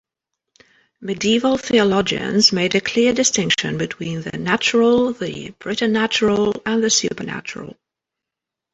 Medieval 0.99 1.59
theologians 1.59 2.51
made 2.51 2.73
a 2.73 2.81
clear 2.81 3.13
distinction 3.13 3.77
between 3.77 4.23
the 4.23 4.35
natural, 4.35 5.13
the 5.13 5.51
preternatural 5.59 6.59
and 6.65 6.83
the 6.83 6.89
supernatural. 6.89 7.77